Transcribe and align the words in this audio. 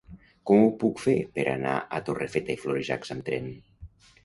Com 0.51 0.61
ho 0.67 0.71
puc 0.83 1.01
fer 1.03 1.13
per 1.35 1.45
anar 1.51 1.75
a 1.77 2.01
Torrefeta 2.09 2.57
i 2.57 2.59
Florejacs 2.65 3.17
amb 3.19 3.29
tren? 3.31 3.55